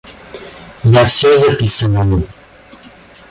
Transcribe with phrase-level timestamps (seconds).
[0.83, 2.25] Я всё записываю.